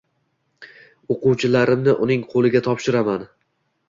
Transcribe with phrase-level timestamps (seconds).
[1.15, 3.29] O‘quvchilarimni uning qo‘liga topshiraman.